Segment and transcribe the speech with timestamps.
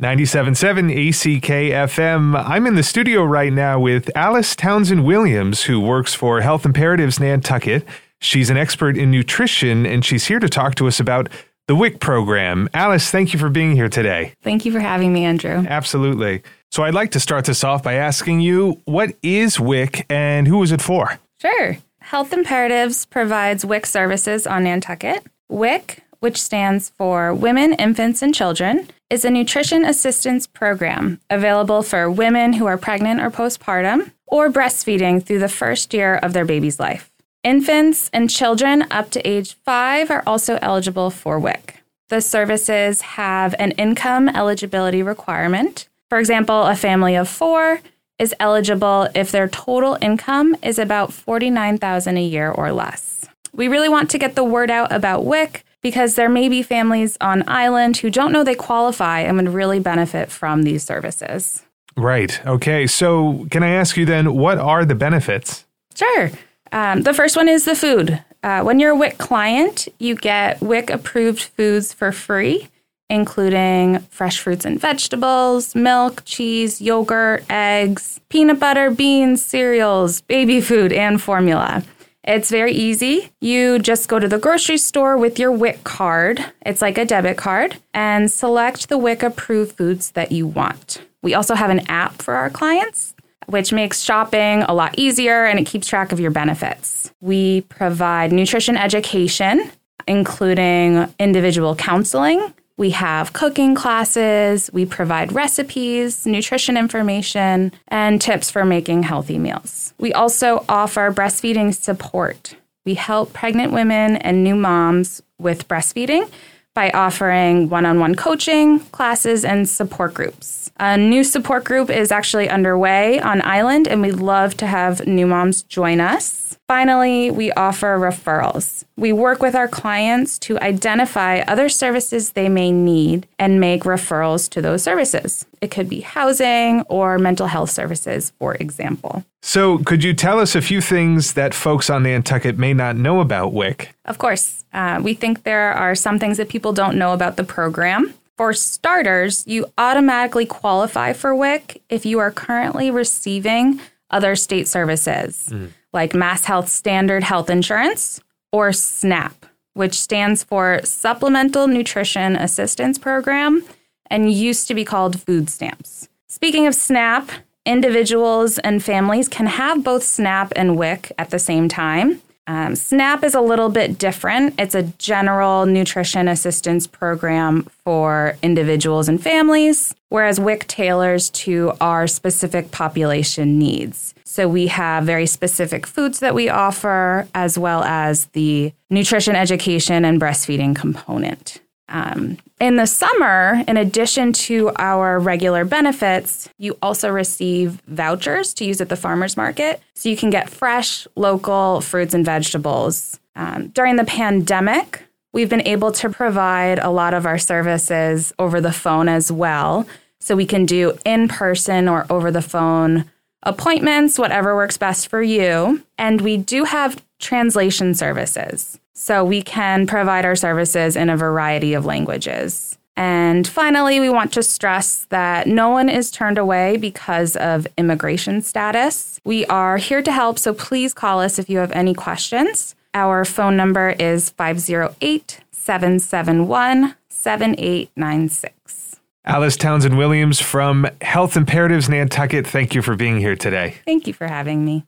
[0.00, 1.48] 97.7 ACK
[1.90, 2.40] FM.
[2.46, 7.18] I'm in the studio right now with Alice Townsend Williams, who works for Health Imperatives
[7.18, 7.84] Nantucket.
[8.20, 11.28] She's an expert in nutrition, and she's here to talk to us about
[11.66, 12.68] the WIC program.
[12.74, 14.34] Alice, thank you for being here today.
[14.40, 15.66] Thank you for having me, Andrew.
[15.68, 16.44] Absolutely.
[16.70, 20.62] So I'd like to start this off by asking you, what is WIC and who
[20.62, 21.18] is it for?
[21.40, 21.76] Sure.
[21.98, 25.26] Health Imperatives provides WIC services on Nantucket.
[25.48, 32.10] WIC, which stands for Women, Infants, and Children, is a nutrition assistance program available for
[32.10, 36.78] women who are pregnant or postpartum or breastfeeding through the first year of their baby's
[36.78, 37.10] life.
[37.42, 41.82] Infants and children up to age five are also eligible for WIC.
[42.08, 45.88] The services have an income eligibility requirement.
[46.08, 47.80] For example, a family of four
[48.18, 53.26] is eligible if their total income is about 49,000 a year or less.
[53.52, 57.16] We really want to get the word out about WIC because there may be families
[57.20, 61.62] on island who don't know they qualify and would really benefit from these services.
[61.96, 62.44] Right.
[62.46, 62.86] Okay.
[62.86, 65.64] So, can I ask you then, what are the benefits?
[65.94, 66.30] Sure.
[66.70, 68.22] Um, the first one is the food.
[68.42, 72.68] Uh, when you're a WIC client, you get WIC approved foods for free,
[73.10, 80.92] including fresh fruits and vegetables, milk, cheese, yogurt, eggs, peanut butter, beans, cereals, baby food,
[80.92, 81.82] and formula.
[82.28, 83.32] It's very easy.
[83.40, 86.44] You just go to the grocery store with your WIC card.
[86.66, 91.00] It's like a debit card and select the WIC approved foods that you want.
[91.22, 93.14] We also have an app for our clients,
[93.46, 97.10] which makes shopping a lot easier and it keeps track of your benefits.
[97.22, 99.70] We provide nutrition education,
[100.06, 108.64] including individual counseling, we have cooking classes, we provide recipes, nutrition information, and tips for
[108.64, 109.92] making healthy meals.
[109.98, 112.54] We also offer breastfeeding support.
[112.86, 116.30] We help pregnant women and new moms with breastfeeding
[116.72, 120.57] by offering one on one coaching, classes, and support groups.
[120.80, 125.26] A new support group is actually underway on Island, and we'd love to have new
[125.26, 126.56] moms join us.
[126.68, 128.84] Finally, we offer referrals.
[128.96, 134.48] We work with our clients to identify other services they may need and make referrals
[134.50, 135.46] to those services.
[135.60, 139.24] It could be housing or mental health services, for example.
[139.42, 143.20] So, could you tell us a few things that folks on Nantucket may not know
[143.20, 143.88] about WIC?
[144.04, 144.64] Of course.
[144.72, 148.14] Uh, we think there are some things that people don't know about the program.
[148.38, 155.50] For starters, you automatically qualify for WIC if you are currently receiving other state services.
[155.52, 158.20] Mm like Mass Health Standard Health Insurance
[158.52, 163.64] or SNAP, which stands for Supplemental Nutrition Assistance Program
[164.10, 166.08] and used to be called food stamps.
[166.26, 167.30] Speaking of SNAP,
[167.66, 172.22] individuals and families can have both SNAP and WIC at the same time.
[172.48, 174.54] Um, SNAP is a little bit different.
[174.58, 182.06] It's a general nutrition assistance program for individuals and families, whereas WIC tailors to our
[182.06, 184.14] specific population needs.
[184.24, 190.06] So we have very specific foods that we offer, as well as the nutrition education
[190.06, 191.60] and breastfeeding component.
[191.88, 198.64] Um, in the summer, in addition to our regular benefits, you also receive vouchers to
[198.64, 199.80] use at the farmers market.
[199.94, 203.18] So you can get fresh, local fruits and vegetables.
[203.36, 208.60] Um, during the pandemic, we've been able to provide a lot of our services over
[208.60, 209.86] the phone as well.
[210.20, 213.04] So we can do in person or over the phone
[213.44, 215.82] appointments, whatever works best for you.
[215.96, 218.78] And we do have translation services.
[218.98, 222.76] So we can provide our services in a variety of languages.
[222.96, 228.42] And finally, we want to stress that no one is turned away because of immigration
[228.42, 229.20] status.
[229.24, 232.74] We are here to help, so please call us if you have any questions.
[232.92, 239.00] Our phone number is 508 771 7896.
[239.24, 243.76] Alice Townsend Williams from Health Imperatives Nantucket, thank you for being here today.
[243.84, 244.84] Thank you for having me.